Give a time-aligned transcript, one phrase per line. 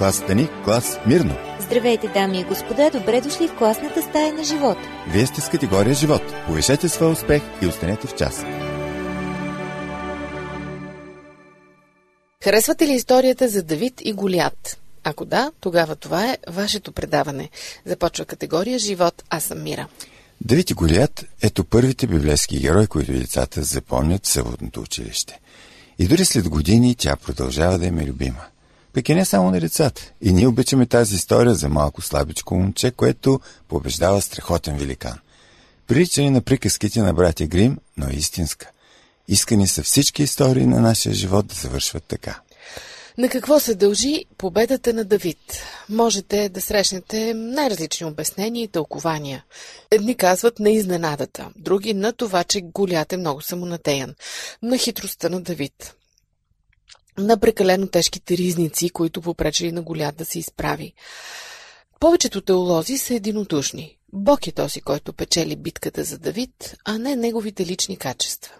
[0.00, 1.36] класата ни клас Мирно.
[1.60, 4.80] Здравейте, дами и господа, добре дошли в класната стая на живота.
[5.08, 6.22] Вие сте с категория живот.
[6.46, 8.44] Повишете своя успех и останете в час.
[12.44, 14.80] Харесвате ли историята за Давид и Голят?
[15.04, 17.50] Ако да, тогава това е вашето предаване.
[17.86, 19.88] Започва категория Живот, аз съм Мира.
[20.40, 25.40] Давид и Голият ето първите библейски герои, които децата запомнят в съводното училище.
[25.98, 28.49] И дори след години тя продължава да им е любима.
[28.92, 30.12] Пък и не само на децата.
[30.20, 35.18] И ние обичаме тази история за малко слабичко момче, което побеждава страхотен великан.
[35.86, 38.70] Прилича ни на приказките на братя Грим, но е истинска.
[39.28, 42.40] Искани са всички истории на нашия живот да завършват така.
[43.18, 45.38] На какво се дължи победата на Давид?
[45.88, 49.44] Можете да срещнете най-различни обяснения и тълкования.
[49.90, 54.14] Едни казват на изненадата, други на това, че Голят е много самонатеян,
[54.62, 55.94] на хитростта на Давид,
[57.18, 60.92] на прекалено тежките ризници, които попречили на Голят да се изправи.
[62.00, 63.98] Повечето теолози са единодушни.
[64.12, 68.54] Бог е този, който печели битката за Давид, а не неговите лични качества.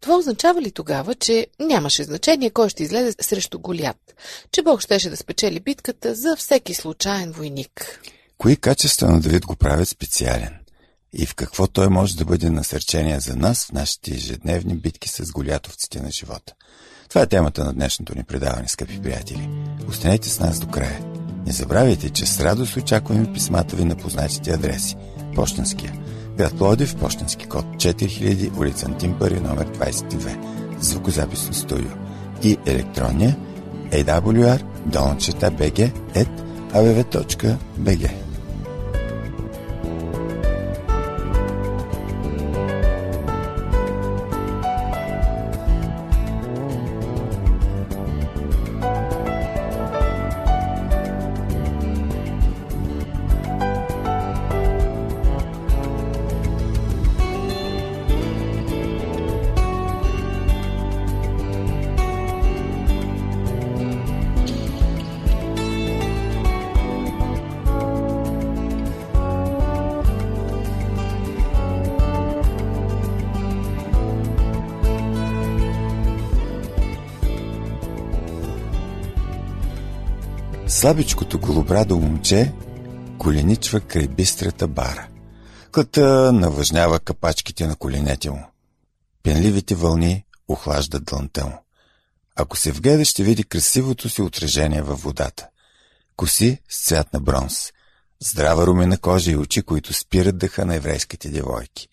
[0.00, 4.14] Това означава ли тогава, че нямаше значение кой ще излезе срещу Голят,
[4.52, 8.00] че Бог щеше да спечели битката за всеки случайен войник?
[8.38, 10.58] Кои качества на Давид го правят специален?
[11.12, 15.32] И в какво той може да бъде насърчение за нас в нашите ежедневни битки с
[15.32, 16.54] голятовците на живота?
[17.14, 19.48] Това е темата на днешното ни предаване, скъпи приятели.
[19.88, 21.00] Останете с нас до края.
[21.46, 24.96] Не забравяйте, че с радост очакваме писмата ви на познатите адреси.
[25.34, 25.92] Почтенския–
[26.36, 30.36] Град Плодив, почтенски код 4000, улица Антимпари, номер 22,
[30.80, 31.90] звукозаписно студио
[32.42, 33.36] и електронния
[33.90, 38.23] awr долнчета bg at.
[80.84, 82.52] Слабичкото голобрадо момче
[83.18, 85.08] коленичва край бистрата бара.
[85.72, 88.46] Клата навъжнява капачките на коленете му.
[89.22, 91.58] Пенливите вълни охлаждат длънта му.
[92.36, 95.48] Ако се вгледа, ще види красивото си отражение във водата.
[96.16, 97.72] Коси с цвят на бронз,
[98.20, 101.88] здрава румена кожа и очи, които спират дъха на еврейските девойки.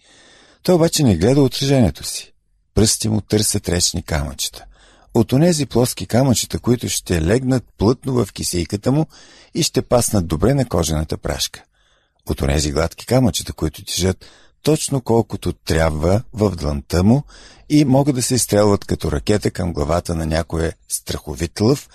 [0.63, 2.33] Той обаче не гледа отражението си.
[2.73, 4.65] Пръсти му търсят речни камъчета
[5.13, 9.05] от онези плоски камъчета, които ще легнат плътно в кисейката му
[9.53, 11.63] и ще паснат добре на кожената прашка.
[12.29, 14.25] От онези гладки камъчета, които тежат
[14.63, 17.23] точно колкото трябва в дланта му
[17.69, 21.89] и могат да се изстрелват като ракета към главата на някое страховит лъв,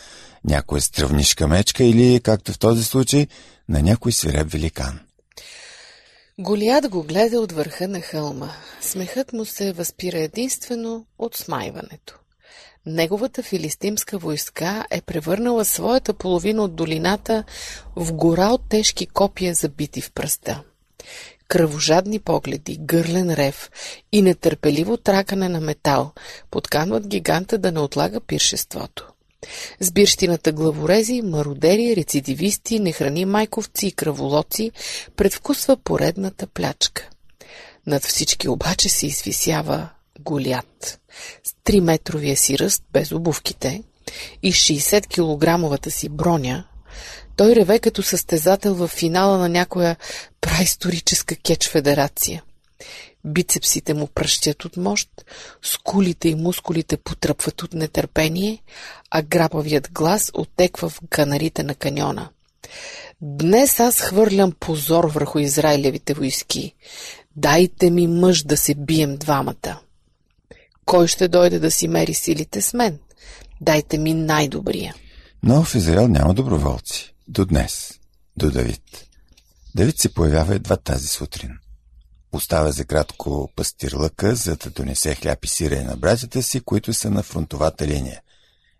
[0.44, 3.26] някоя стръвнишка мечка или, както в този случай,
[3.68, 5.00] на някой свиреп великан.
[6.38, 8.50] Голият го гледа от върха на хълма.
[8.80, 12.18] Смехът му се възпира единствено от смайването.
[12.86, 17.44] Неговата филистимска войска е превърнала своята половина от долината
[17.96, 20.62] в гора от тежки копия забити в пръста.
[21.48, 23.70] Кръвожадни погледи, гърлен рев
[24.12, 26.12] и нетърпеливо тракане на метал
[26.50, 29.12] подканват гиганта да не отлага пиршеството.
[29.80, 34.70] Сбирщината главорези, мародери, рецидивисти, нехрани майковци и кръволоци
[35.16, 37.08] предвкусва поредната плячка.
[37.86, 39.88] Над всички обаче се извисява
[40.20, 41.00] Голят.
[41.44, 43.82] С 3-метровия си ръст, без обувките,
[44.42, 46.64] и 60 килограмовата си броня,
[47.36, 49.96] той реве като състезател в финала на някоя
[50.40, 52.42] праисторическа кетч федерация.
[53.24, 55.08] Бицепсите му пръщят от мощ,
[55.62, 58.62] скулите и мускулите потръпват от нетърпение,
[59.10, 62.28] а грабавият глас отеква в канарите на каньона.
[63.20, 66.74] Днес аз хвърлям позор върху Израилевите войски.
[67.36, 69.80] Дайте ми мъж да се бием двамата.
[70.86, 72.98] Кой ще дойде да си мери силите с мен?
[73.60, 74.94] Дайте ми най-добрия.
[75.42, 77.14] Но в Израел няма доброволци.
[77.28, 78.00] До днес.
[78.36, 78.82] До Давид.
[79.74, 81.58] Давид се появява едва тази сутрин.
[82.32, 87.10] Оставя за кратко пастирлъка, за да донесе хляб и сирене на братята си, които са
[87.10, 88.20] на фронтовата линия.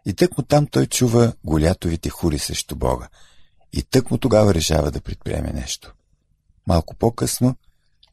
[0.06, 3.08] И тък му там той чува голятовите хури срещу Бога.
[3.73, 5.94] И тък му тогава решава да предприеме нещо.
[6.67, 7.56] Малко по-късно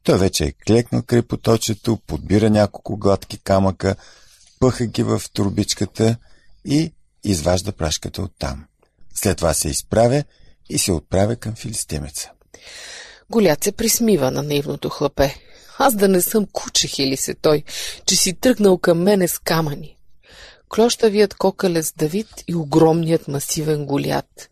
[0.04, 3.96] той вече е клекнал край поточето, подбира няколко гладки камъка,
[4.60, 6.16] пъха ги в турбичката
[6.64, 6.92] и
[7.24, 8.64] изважда прашката оттам.
[9.14, 10.24] След това се изправя
[10.68, 12.30] и се отправя към филистимеца.
[13.30, 15.34] Голят се присмива на наивното хлапе.
[15.78, 17.62] Аз да не съм куче, хили се той,
[18.06, 19.96] че си тръгнал към мене с камъни.
[20.68, 24.50] Клощавият кокалец Давид и огромният масивен голят.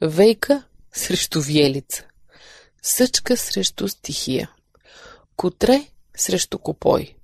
[0.00, 0.62] Вейка
[0.92, 2.04] срещу виелица.
[2.82, 4.50] Съчка срещу стихия.
[5.38, 5.86] Котре
[6.16, 7.16] срещу копой.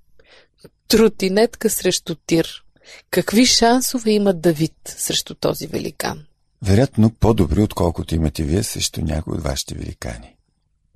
[0.89, 2.65] Тротинетка срещу тир.
[3.11, 6.27] Какви шансове има Давид срещу този великан?
[6.63, 10.37] Вероятно по-добри, отколкото имате вие срещу някой от вашите великани.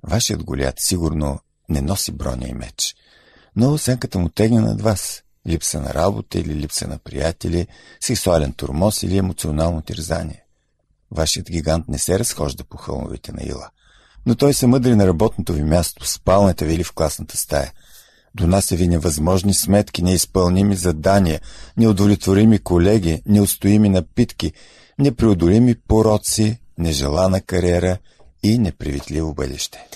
[0.03, 1.39] Вашият голят сигурно
[1.69, 2.95] не носи броня и меч,
[3.55, 5.23] но оценката му тегне над вас.
[5.47, 7.67] Липса на работа или липса на приятели,
[7.99, 10.43] сексуален турмоз или емоционално терзание.
[11.11, 13.69] Вашият гигант не се разхожда по хълмовете на Ила,
[14.25, 17.71] но той се мъдри на работното ви място, в спалната ви или в класната стая.
[18.35, 21.41] Донася ви невъзможни сметки, неизпълними задания,
[21.77, 24.53] неудовлетворими колеги, неустоими напитки,
[24.99, 27.97] непреодолими пороци, нежелана кариера
[28.43, 29.87] и непривитливо бъдеще.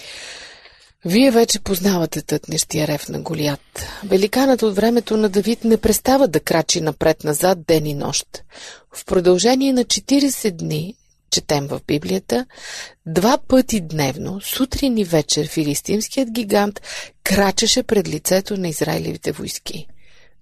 [1.06, 3.86] Вие вече познавате тътнещия рев на Голият.
[4.04, 8.44] Великанът от времето на Давид не престава да крачи напред-назад ден и нощ.
[8.96, 10.96] В продължение на 40 дни,
[11.34, 12.46] четем в Библията,
[13.06, 16.82] два пъти дневно, сутрин и вечер, филистимският гигант
[17.24, 19.88] крачеше пред лицето на Израилевите войски.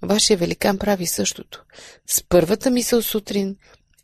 [0.02, 1.64] Вашия великан прави същото.
[2.08, 3.56] С първата мисъл сутрин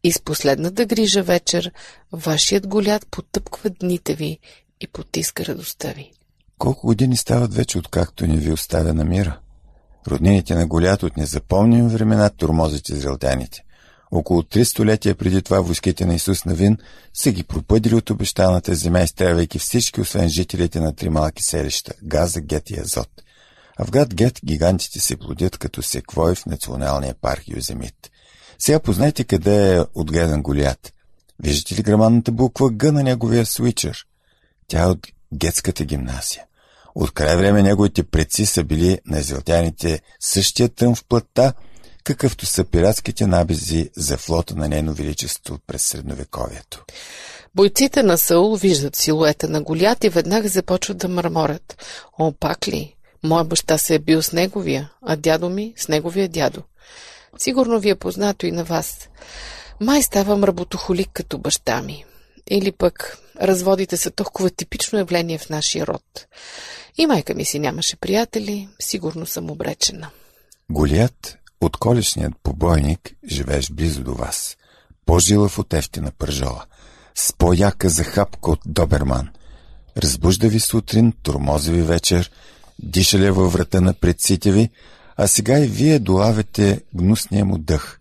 [0.03, 1.71] и с последната грижа вечер,
[2.11, 4.39] вашият голят потъпква дните ви
[4.81, 6.11] и потиска радостта ви.
[6.57, 9.39] Колко години стават вече, откакто ни ви оставя на мира?
[10.07, 13.63] Роднините на Голят от незапомними времена турмозите израелтяните.
[14.11, 16.77] Около три столетия преди това войските на Исус Навин
[17.13, 22.41] са ги пропъдили от обещаната земя, изтрявайки всички, освен жителите на три малки селища– Газа,
[22.41, 23.09] Гет и Азот.
[23.77, 28.11] А в град Гет гигантите се плодят като секвой в националния парк Юземит.
[28.59, 30.93] Сега познайте къде е отгледан Голят.
[31.43, 34.05] Виждате ли грамадната буква Г на неговия свичър?
[34.67, 36.43] Тя е от гетската гимназия.
[36.95, 41.53] От край време неговите предци са били на израелтяните същия тъм в плътта,
[42.07, 46.85] какъвто са пиратските набези за флота на нейно величество през средновековието.
[47.55, 51.85] Бойците на Саул виждат силуета на Голят и веднага започват да мърморят.
[52.19, 52.95] О, пак ли?
[53.23, 56.63] Моя баща се е бил с неговия, а дядо ми с неговия дядо.
[57.37, 59.09] Сигурно ви е познато и на вас.
[59.81, 62.05] Май ставам работохолик като баща ми.
[62.49, 66.27] Или пък разводите са толкова типично явление в нашия род.
[66.97, 70.09] И майка ми си нямаше приятели, сигурно съм обречена.
[70.69, 74.57] Голият, от колешният побойник, живееш близо до вас.
[75.05, 76.65] По-жилав от ефтина пържола.
[77.15, 79.29] С по-яка захапка от Доберман.
[79.97, 82.31] Разбужда ви сутрин, турмози ви вечер,
[82.79, 84.69] дишаля във врата на предците ви,
[85.15, 87.99] а сега и вие долавяте гнусния му дъх.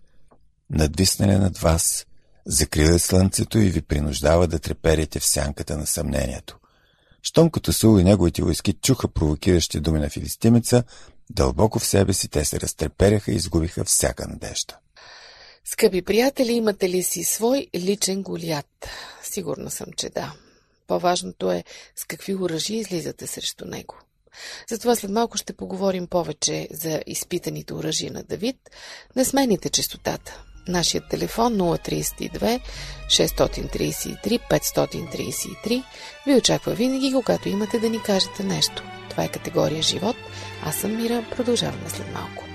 [0.69, 2.05] Надвиснале над вас,
[2.45, 6.57] закрива слънцето и ви принуждава да треперите в сянката на съмнението.
[7.23, 10.83] Щом като Сул и неговите войски чуха провокиращи думи на филистимеца,
[11.29, 14.77] дълбоко в себе си те се разтреперяха и изгубиха всяка надежда.
[15.65, 18.89] Скъпи приятели, имате ли си свой личен голят?
[19.23, 20.33] Сигурна съм, че да.
[20.87, 21.63] По-важното е
[21.95, 23.95] с какви оръжи излизате срещу него.
[24.69, 28.57] Затова след малко ще поговорим повече за изпитаните оръжия на Давид.
[29.15, 30.43] Не смените частотата.
[30.67, 32.61] Нашият телефон 032
[33.07, 35.83] 633 533
[36.25, 38.96] ви очаква винаги, когато имате да ни кажете нещо.
[39.17, 40.15] Това е категория живот.
[40.65, 41.23] Аз съм Мира.
[41.35, 42.46] Продължаваме след малко.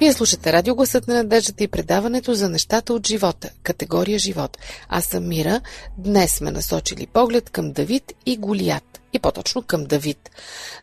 [0.00, 4.58] Вие слушате радиогласът на надеждата и предаването за нещата от живота, категория живот.
[4.88, 5.60] Аз съм Мира.
[5.98, 9.00] Днес сме насочили поглед към Давид и Голият.
[9.12, 10.30] И по-точно към Давид.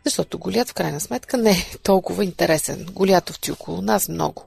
[0.05, 2.85] Защото Голият в крайна сметка не е толкова интересен.
[2.91, 4.45] Голиятовци около нас много.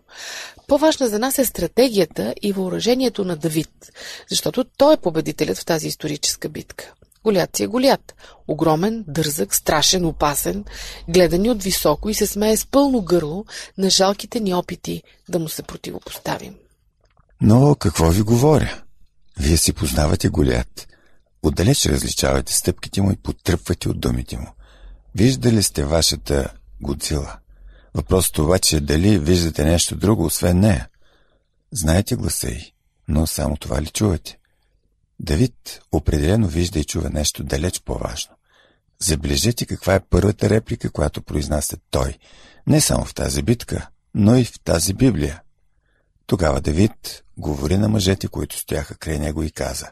[0.66, 3.92] По-важна за нас е стратегията и въоръжението на Давид,
[4.30, 6.92] защото той е победителят в тази историческа битка.
[7.24, 8.14] Голят си е голят.
[8.48, 10.64] Огромен, дързък, страшен, опасен,
[11.08, 13.44] гледа ни от високо и се смее с пълно гърло
[13.78, 16.54] на жалките ни опити да му се противопоставим.
[17.40, 18.82] Но какво ви говоря?
[19.38, 20.88] Вие си познавате голят.
[21.42, 24.48] Отдалеч различавате стъпките му и потръпвате от думите му.
[25.14, 27.36] Виждали сте вашата Годзила?
[27.94, 30.88] Въпросът обаче е дали виждате нещо друго, освен нея.
[31.72, 32.72] Знаете гласа й,
[33.08, 34.38] но само това ли чувате?
[35.22, 38.34] Давид определено вижда и чува нещо далеч по-важно.
[38.98, 42.18] Заближете каква е първата реплика, която произнася той,
[42.66, 45.42] не само в тази битка, но и в тази Библия.
[46.26, 49.86] Тогава Давид говори на мъжете, които стояха край него и каза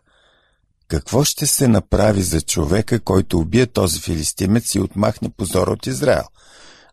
[0.88, 6.24] Какво ще се направи за човека, който убие този филистимец и отмахне позора от Израел?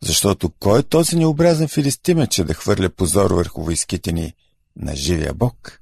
[0.01, 4.33] Защото кой е този необразен филистимец, че да хвърля позор върху войските ни
[4.75, 5.79] на живия Бог?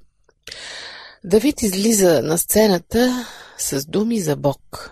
[1.26, 3.26] Давид излиза на сцената
[3.58, 4.92] с думи за Бог.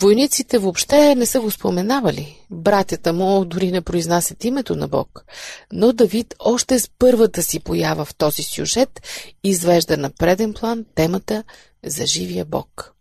[0.00, 2.46] Войниците въобще не са го споменавали.
[2.50, 5.24] Братята му дори не произнасят името на Бог.
[5.72, 9.00] Но Давид още с първата си поява в този сюжет
[9.44, 11.44] извежда на преден план темата
[11.84, 12.94] за живия Бог.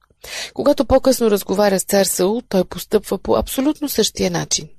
[0.53, 4.69] Когато по-късно разговаря с цар Саул, той постъпва по абсолютно същия начин.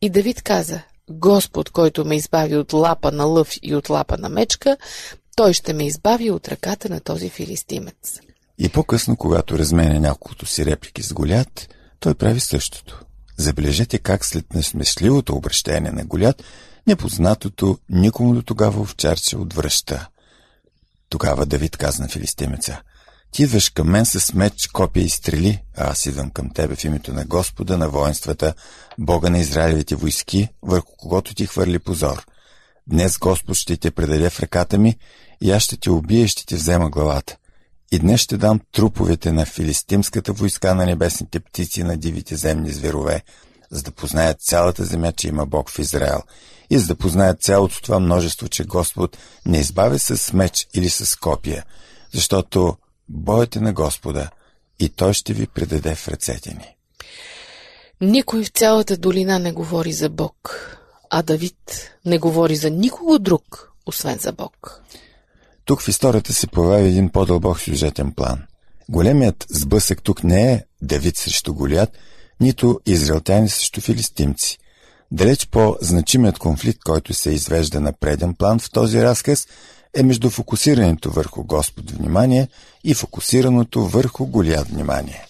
[0.00, 4.28] И Давид каза, Господ, който ме избави от лапа на лъв и от лапа на
[4.28, 4.76] мечка,
[5.36, 8.20] той ще ме избави от ръката на този филистимец.
[8.58, 11.68] И по-късно, когато разменя няколкото си реплики с Голят,
[12.00, 13.04] той прави същото.
[13.36, 16.42] Забележете как след несмешливото обращение на Голят,
[16.86, 20.08] непознатото никому до тогава овчарче отвръща.
[21.08, 22.80] Тогава Давид каза на филистимеца,
[23.32, 26.84] ти идваш към мен с меч, копия и стрели, а аз идвам към тебе в
[26.84, 28.54] името на Господа на воинствата,
[28.98, 32.26] Бога на Израилевите войски, върху когото ти хвърли позор.
[32.86, 34.96] Днес Господ ще те предаде в ръката ми
[35.40, 37.36] и аз ще те убия и ще ти взема главата.
[37.92, 43.22] И днес ще дам труповете на филистимската войска на небесните птици на дивите земни зверове,
[43.70, 46.22] за да познаят цялата земя, че има Бог в Израел
[46.70, 51.16] и за да познаят цялото това множество, че Господ не избавя с меч или с
[51.16, 51.64] копия,
[52.12, 52.76] защото
[53.08, 54.30] боете на Господа
[54.80, 56.76] и Той ще ви предаде в ръцете ни.
[58.00, 60.68] Никой в цялата долина не говори за Бог,
[61.14, 64.82] а Давид не говори за никого друг, освен за Бог.
[65.64, 68.42] Тук в историята се появява един по-дълбок сюжетен план.
[68.88, 71.90] Големият сблъсък тук не е Давид срещу Голият,
[72.40, 74.58] нито израелтяни срещу филистимци.
[75.10, 79.46] Далеч по-значимият конфликт, който се извежда на преден план в този разказ,
[79.94, 82.48] е между фокусирането върху Господ внимание
[82.84, 85.26] и фокусираното върху Голият внимание.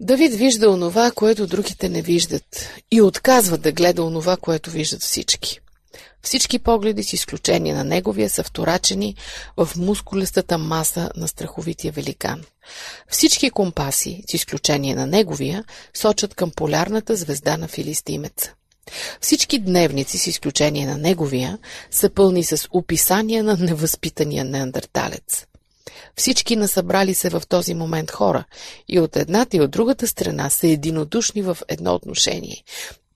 [0.00, 5.60] Давид вижда онова, което другите не виждат и отказва да гледа онова, което виждат всички.
[6.22, 9.16] Всички погледи, с изключение на неговия, са вторачени
[9.56, 12.44] в мускулестата маса на страховития великан.
[13.08, 18.52] Всички компаси, с изключение на неговия, сочат към полярната звезда на филистимеца.
[19.20, 21.58] Всички дневници, с изключение на неговия,
[21.90, 25.46] са пълни с описания на невъзпитания неандерталец.
[26.16, 28.44] Всички насъбрали се в този момент хора
[28.88, 32.64] и от едната и от другата страна са единодушни в едно отношение.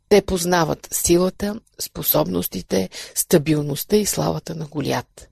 [0.08, 5.28] Те познават силата, способностите, стабилността и славата на Голят.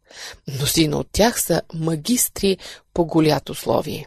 [0.49, 2.59] Мнозина от тях са магистри
[2.95, 4.07] по голят условие.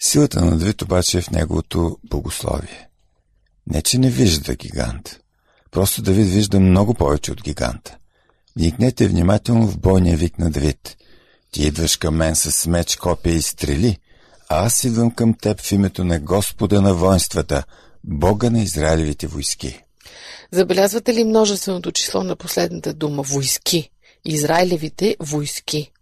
[0.00, 2.88] Силата на Давид обаче е в неговото богословие.
[3.66, 5.20] Не, че не вижда гигант.
[5.70, 7.96] Просто Давид вижда много повече от гиганта.
[8.56, 10.96] Вникнете внимателно в бойния вик на Давид.
[11.52, 13.98] Ти идваш към мен с меч, копия и стрели,
[14.48, 17.64] а аз идвам към теб в името на Господа на воинствата,
[18.04, 19.82] Бога на Израилевите войски.
[20.52, 23.90] Забелязвате ли множественото число на последната дума войски?
[24.24, 25.92] Израилевите войски.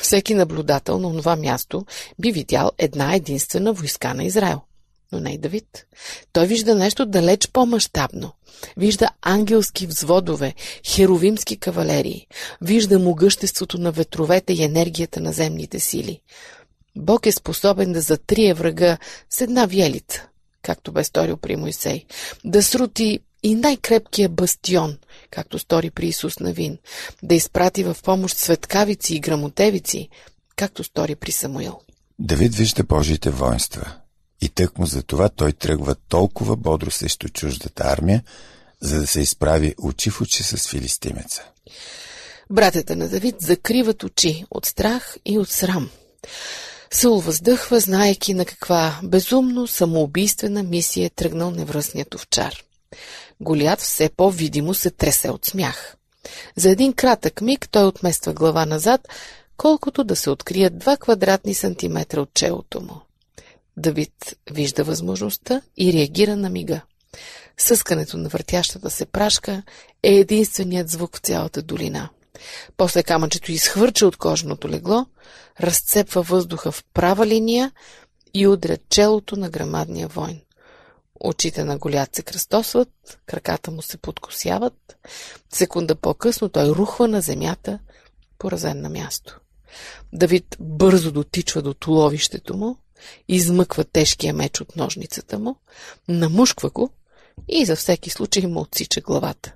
[0.00, 1.86] Всеки наблюдател на това място
[2.18, 4.60] би видял една единствена войска на Израел.
[5.12, 5.86] Но не и Давид.
[6.32, 8.32] Той вижда нещо далеч по-мащабно.
[8.76, 10.54] Вижда ангелски взводове,
[10.86, 12.26] херовимски кавалерии.
[12.60, 16.20] Вижда могъществото на ветровете и енергията на земните сили.
[16.96, 18.98] Бог е способен да затрие врага
[19.30, 20.26] с една виелица,
[20.62, 22.04] както бе сторил при Моисей,
[22.44, 24.98] да срути и най-крепкия бастион,
[25.30, 26.78] както стори при Исус Навин,
[27.22, 30.08] да изпрати в помощ светкавици и грамотевици,
[30.56, 31.80] както стори при Самуил.
[32.18, 33.92] Давид вижда Божиите воинства
[34.40, 38.22] и тъкмо за това той тръгва толкова бодро срещу чуждата армия,
[38.80, 41.42] за да се изправи очи в очи с филистимеца.
[42.50, 45.90] Братята на Давид закриват очи от страх и от срам.
[46.90, 52.62] Саул въздъхва, знаеки на каква безумно самоубийствена мисия е тръгнал невръстният овчар.
[53.40, 55.96] Голят все по-видимо се тресе от смях.
[56.56, 59.08] За един кратък миг той отмества глава назад,
[59.56, 63.05] колкото да се открият два квадратни сантиметра от челото му.
[63.76, 66.80] Давид вижда възможността и реагира на мига.
[67.58, 69.62] Съскането на въртящата се прашка
[70.02, 72.08] е единственият звук в цялата долина.
[72.76, 75.06] После камъчето изхвърча от кожаното легло,
[75.60, 77.72] разцепва въздуха в права линия
[78.34, 80.40] и удря челото на грамадния войн.
[81.20, 84.96] Очите на голят се кръстосват, краката му се подкосяват.
[85.52, 87.78] Секунда по-късно той рухва на земята,
[88.38, 89.40] поразен на място.
[90.12, 92.78] Давид бързо дотичва до туловището му,
[93.28, 95.56] измъква тежкия меч от ножницата му,
[96.08, 96.90] намушква го
[97.48, 99.52] и за всеки случай му отсича главата.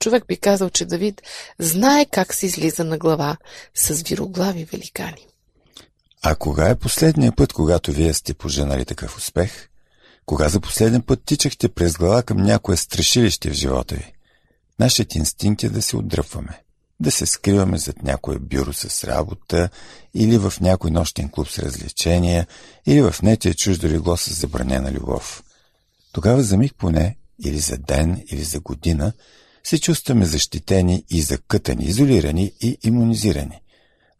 [0.00, 1.22] Човек би казал, че Давид
[1.58, 3.36] знае как се излиза на глава
[3.74, 5.26] с вироглави великани.
[6.22, 9.68] А кога е последния път, когато вие сте поженали такъв успех?
[10.26, 14.12] Кога за последен път тичахте през глава към някое страшилище в живота ви?
[14.78, 16.60] Нашият инстинкт е да се отдръпваме,
[17.00, 19.68] да се скриваме зад някое бюро с работа
[20.14, 22.46] или в някой нощен клуб с развлечения
[22.86, 25.42] или в нетия чуждо легло с забранена любов.
[26.12, 29.12] Тогава за миг поне, или за ден, или за година,
[29.64, 33.60] се чувстваме защитени и закътани, изолирани и иммунизирани.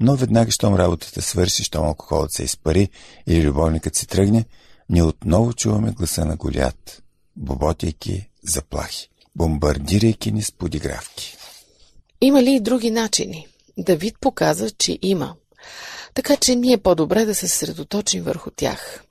[0.00, 2.88] Но веднага, щом работата свърши, щом алкохолът се изпари
[3.26, 4.44] или любовникът си тръгне,
[4.88, 7.02] ние отново чуваме гласа на Голят,
[7.36, 11.36] боботейки заплахи, бомбардирайки ни с подигравки.
[12.22, 13.46] Има ли и други начини?
[13.78, 15.34] Давид показва, че има.
[16.14, 19.02] Така че ние по-добре да се съсредоточим върху тях.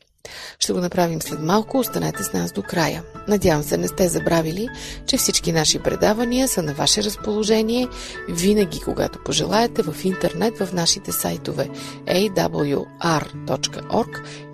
[0.60, 3.04] Ще го направим след малко, останете с нас до края.
[3.28, 4.70] Надявам се не сте забравили,
[5.08, 7.88] че всички наши предавания са на ваше разположение
[8.30, 11.70] винаги, когато пожелаете в интернет в нашите сайтове
[12.06, 12.86] awr.org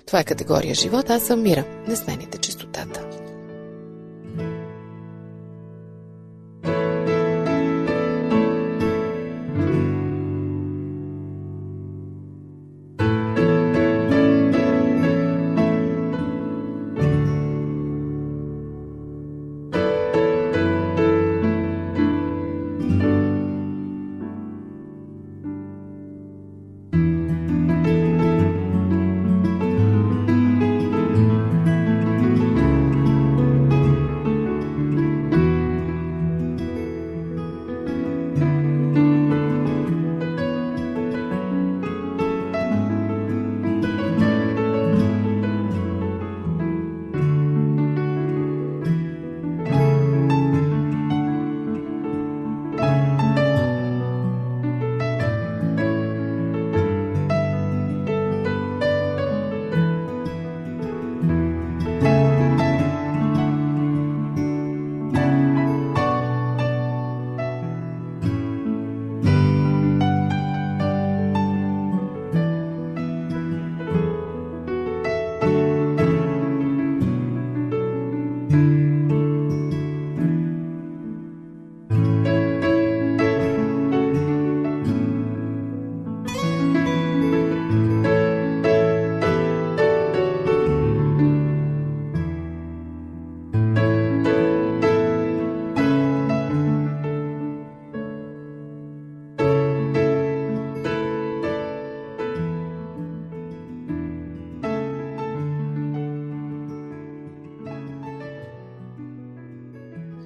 [0.08, 1.66] Това е категория живот, аз съм Мира.
[1.88, 3.15] Не смените частотата.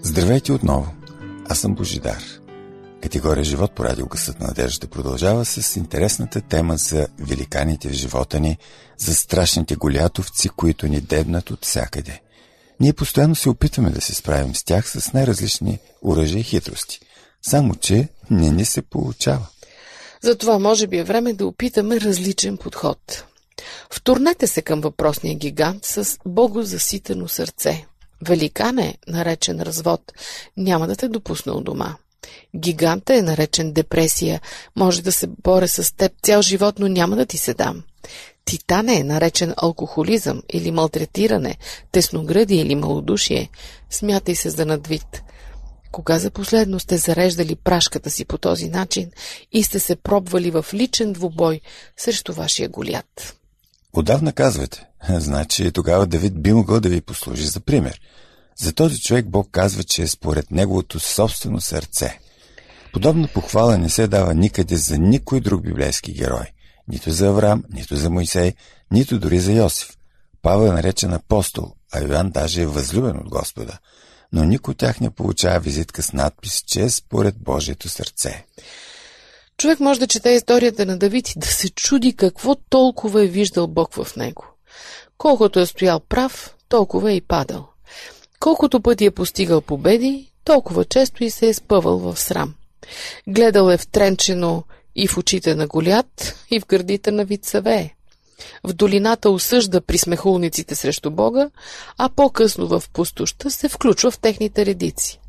[0.10, 0.88] Здравейте отново!
[1.50, 2.24] Аз съм Божидар.
[3.02, 8.40] Категория Живот по радио Късът на надеждата продължава с интересната тема за великаните в живота
[8.40, 8.58] ни,
[8.98, 12.22] за страшните голятовци, които ни дебнат от всякъде.
[12.80, 17.00] Ние постоянно се опитваме да се справим с тях с най-различни оръжия и хитрости.
[17.42, 19.48] Само, че не ни се получава.
[20.22, 23.26] Затова може би е време да опитаме различен подход.
[23.90, 27.86] Вторнете се към въпросния гигант с богозаситено сърце,
[28.28, 30.14] Великан е наречен развод.
[30.58, 31.96] Няма да те допусна у дома.
[32.56, 34.42] Гиганта е наречен депресия.
[34.76, 37.84] Може да се боря с теб цял живот, но няма да ти се дам.
[38.46, 41.58] Титан е наречен алкохолизъм или малтретиране,
[41.92, 43.50] тесногради или малодушие.
[43.90, 45.22] Смятай се за надвид.
[45.92, 49.12] Кога за последно сте зареждали прашката си по този начин
[49.52, 51.62] и сте се пробвали в личен двубой
[51.98, 53.36] срещу вашия голят?
[53.94, 54.89] Отдавна казвате.
[55.10, 58.02] Значи тогава Давид би могъл да ви послужи за пример.
[58.58, 62.20] За този човек Бог казва, че е според неговото собствено сърце.
[62.94, 66.46] Подобна похвала не се дава никъде за никой друг библейски герой.
[66.88, 68.54] Нито за Авраам, нито за Моисей,
[68.92, 69.98] нито дори за Йосиф.
[70.42, 73.78] Павел е наречен апостол, а Йоан даже е възлюбен от Господа.
[74.34, 78.46] Но никой от тях не получава визитка с надпис, че е според Божието сърце.
[79.58, 83.68] Човек може да чете историята на Давид и да се чуди какво толкова е виждал
[83.68, 84.46] Бог в него.
[85.20, 87.68] Колкото е стоял прав, толкова е и падал.
[88.40, 92.54] Колкото пъти е постигал победи, толкова често и се е спъвал в срам.
[93.28, 94.64] Гледал е втренчено
[94.96, 97.96] и в очите на Голят, и в гърдите на Вицавее.
[98.64, 101.50] В долината осъжда присмехулниците срещу Бога,
[101.98, 105.20] а по-късно в пустоща се включва в техните редици.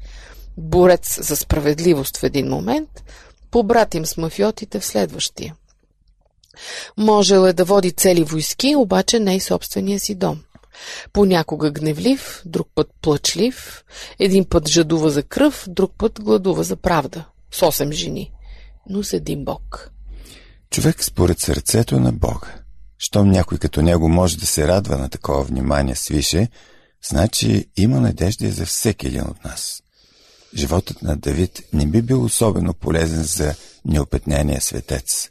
[0.56, 3.02] Борец за справедливост в един момент,
[3.50, 5.54] побратим с мафиотите в следващия.
[6.96, 10.42] Можел е да води цели войски, обаче не и собствения си дом.
[11.12, 13.84] Понякога гневлив, друг път плачлив,
[14.18, 17.24] един път жадува за кръв, друг път гладува за правда.
[17.52, 18.32] С осем жени,
[18.88, 19.90] но с един Бог.
[20.70, 22.54] Човек според сърцето на Бога.
[22.98, 26.48] Щом някой като него може да се радва на такова внимание свише,
[27.08, 29.82] значи има надежда за всеки един от нас.
[30.54, 35.30] Животът на Давид не би бил особено полезен за неопетнения светец.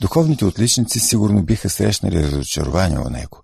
[0.00, 3.42] Духовните отличници сигурно биха срещнали разочарование у него,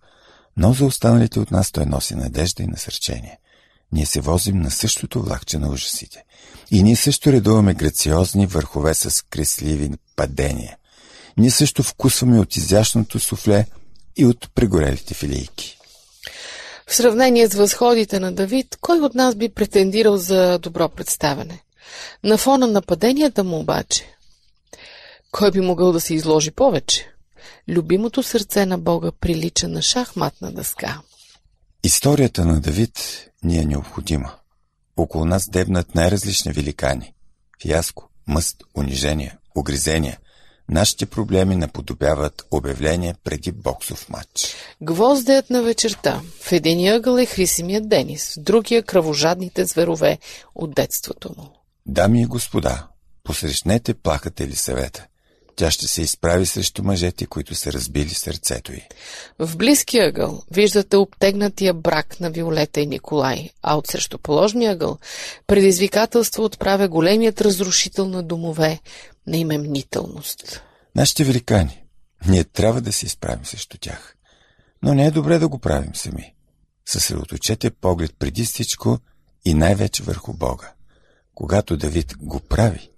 [0.57, 3.39] но за останалите от нас той носи надежда и насърчение.
[3.93, 6.25] Ние се возим на същото влакче на ужасите.
[6.71, 10.77] И ние също редуваме грациозни върхове с кресливи падения.
[11.37, 13.67] Ние също вкусваме от изящното суфле
[14.17, 15.79] и от прегорелите филийки.
[16.87, 21.63] В сравнение с възходите на Давид, кой от нас би претендирал за добро представяне?
[22.25, 24.17] На фона на паденията му обаче,
[25.33, 27.11] кой би могъл да се изложи повече?
[27.69, 31.01] Любимото сърце на Бога прилича на шахматна дъска.
[31.85, 34.33] Историята на Давид ни е необходима.
[34.97, 37.15] Около нас дебнат най-различни великани.
[37.63, 40.19] Фиаско, мъст, унижение, огризения.
[40.69, 44.55] Нашите проблеми наподобяват обявление преди боксов матч.
[44.83, 46.21] Гвоздеят на вечерта.
[46.41, 50.19] В единия ъгъл е Хрисимият Денис, в другия кръвожадните зверове
[50.55, 51.49] от детството му.
[51.87, 52.87] Дами и господа,
[53.25, 55.07] посрещнете плахата ли съвета.
[55.61, 58.83] Тя ще се изправи срещу мъжете, които са разбили сърцето й.
[59.39, 64.99] В близкия ъгъл виждате обтегнатия брак на Виолета и Николай, а от срещу положния ъгъл
[65.47, 68.81] предизвикателство отправя големият разрушител на домове
[69.27, 70.63] на име мнителност.
[70.97, 71.83] Нашите великани,
[72.27, 74.17] ние трябва да се изправим срещу тях.
[74.83, 76.35] Но не е добре да го правим сами.
[76.87, 78.99] Съсредоточете поглед преди всичко
[79.45, 80.73] и най-вече върху Бога.
[81.35, 82.91] Когато Давид го прави,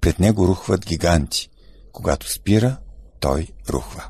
[0.00, 1.48] пред него рухват гиганти,
[1.92, 2.76] когато спира,
[3.20, 4.04] той рухва.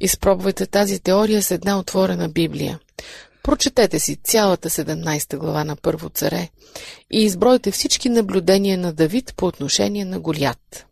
[0.00, 2.78] Изпробвайте тази теория с една отворена Библия.
[3.42, 6.48] Прочетете си цялата 17 глава на Първо царе
[7.10, 10.86] и избройте всички наблюдения на Давид по отношение на Голят.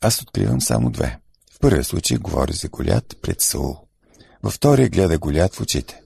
[0.00, 1.18] Аз откривам само две.
[1.52, 3.76] В първия случай говори за Голят пред Саул.
[4.42, 6.00] Във втория гледа Голят в очите.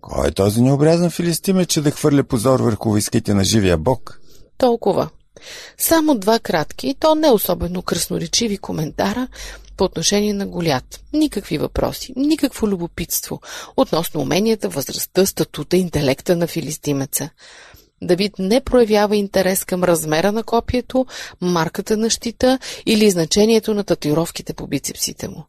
[0.00, 4.20] Кой е този необрязан филистиме, че да хвърля позор върху войските на живия бог?
[4.58, 5.08] Толкова.
[5.78, 9.28] Само два кратки, и то не особено красноречиви коментара
[9.76, 11.00] по отношение на Голят.
[11.12, 13.40] Никакви въпроси, никакво любопитство
[13.76, 17.30] относно уменията, възрастта, статута, интелекта на филистимеца.
[18.02, 21.06] Давид не проявява интерес към размера на копието,
[21.40, 25.44] марката на щита или значението на татуировките по бицепсите му.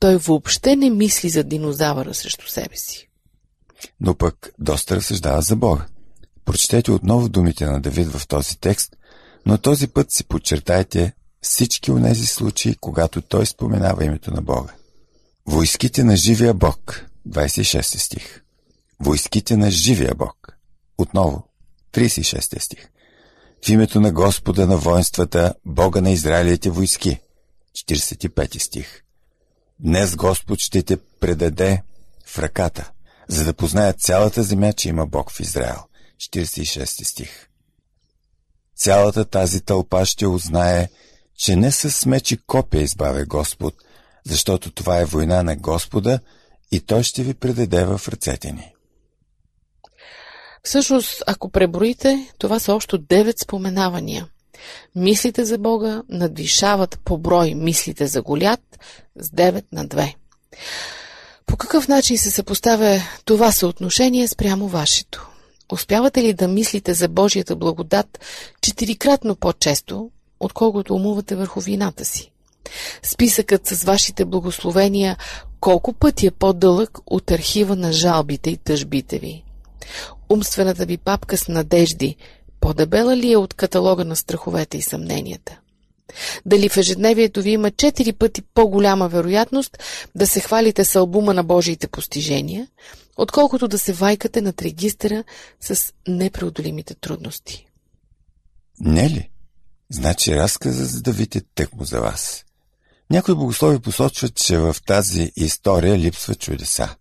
[0.00, 3.08] Той въобще не мисли за динозавъра срещу себе си.
[4.00, 5.86] Но пък доста разсъждава за Бога.
[6.44, 8.96] Прочетете отново думите на Давид в този текст
[9.46, 14.72] но този път си подчертайте всички онези случаи, когато той споменава името на Бога.
[15.46, 18.42] Войските на живия Бог, 26 стих.
[19.00, 20.58] Войските на живия Бог.
[20.98, 21.48] Отново,
[21.92, 22.88] 36 стих.
[23.66, 27.20] В името на Господа на воинствата, Бога на Израилите войски,
[27.76, 29.02] 45 стих.
[29.80, 31.82] Днес Господ ще те предаде
[32.26, 32.90] в ръката,
[33.28, 35.80] за да познаят цялата земя, че има Бог в Израел.
[36.18, 37.47] 46 стих.
[38.78, 40.88] Цялата тази тълпа ще узнае,
[41.36, 43.74] че не с мечи копия избавя Господ,
[44.24, 46.18] защото това е война на Господа
[46.72, 48.72] и Той ще ви предаде в ръцете ни.
[50.62, 54.26] Всъщност, ако преброите, това са общо девет споменавания.
[54.94, 58.78] Мислите за Бога надвишават по брой мислите за Голят
[59.20, 60.14] с 9 на 2.
[61.46, 65.27] По какъв начин се съпоставя това съотношение спрямо вашето?
[65.72, 68.18] Успявате ли да мислите за Божията благодат
[68.60, 72.30] четирикратно по-често, отколкото умувате върху вината си?
[73.02, 75.16] Списъкът с вашите благословения
[75.60, 79.44] колко пъти е по-дълъг от архива на жалбите и тъжбите ви?
[80.28, 82.16] Умствената ви папка с надежди
[82.60, 85.58] по-дебела ли е от каталога на страховете и съмненията?
[86.46, 89.78] Дали в ежедневието ви има четири пъти по-голяма вероятност
[90.14, 92.68] да се хвалите с албума на Божиите постижения,
[93.16, 95.24] отколкото да се вайкате над регистъра
[95.60, 97.66] с непреодолимите трудности?
[98.80, 99.30] Не ли?
[99.90, 102.44] Значи разказът за Давид е тъкмо за вас.
[103.10, 106.96] Някои богослови посочват, че в тази история липсва чудеса.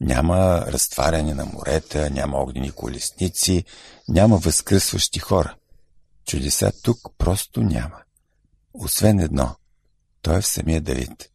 [0.00, 3.64] Няма разтваряне на морета, няма огнени колесници,
[4.08, 5.54] няма възкръсващи хора.
[6.26, 7.96] Чудеса тук просто няма.
[8.78, 9.56] Освен едно.
[10.22, 11.30] Той е в самия Давид.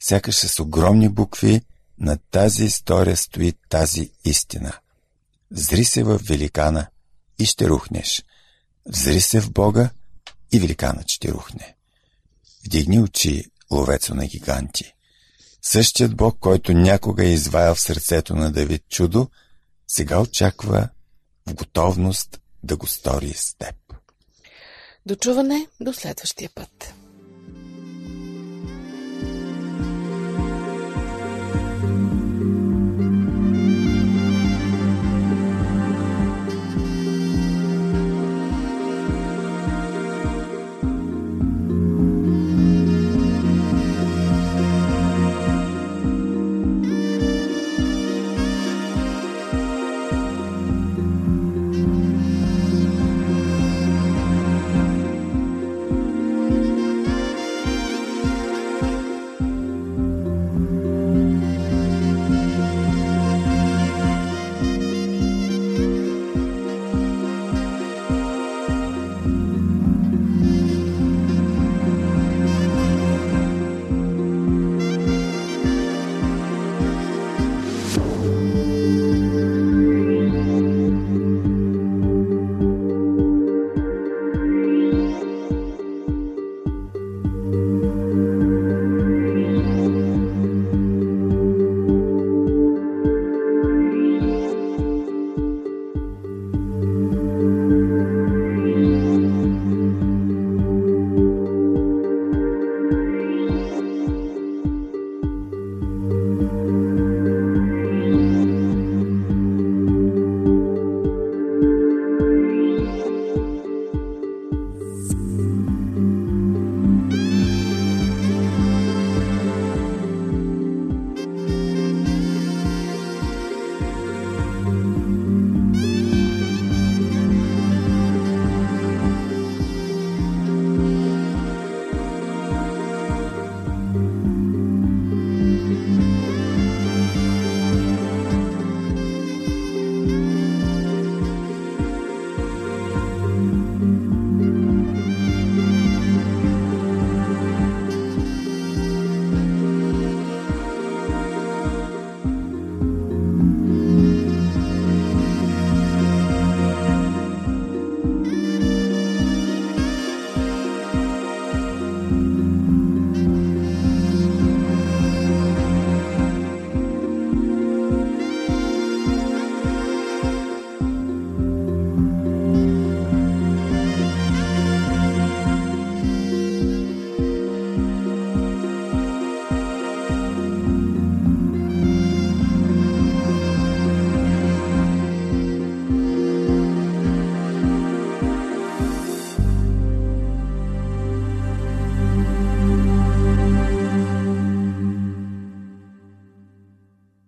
[0.00, 1.60] Сякаш с огромни букви
[1.98, 4.72] на тази история стои тази истина.
[5.50, 6.86] Зри се в великана
[7.38, 8.24] и ще рухнеш.
[8.86, 9.90] Взри се в Бога
[10.52, 11.76] и великанът ще рухне.
[12.66, 14.92] Вдигни очи, ловецо на гиганти.
[15.62, 19.30] Същият Бог, който някога е изваял в сърцето на Давид чудо,
[19.88, 20.88] сега очаква
[21.46, 23.85] в готовност да го стори с теб.
[25.06, 26.94] Дочуване до следващия път.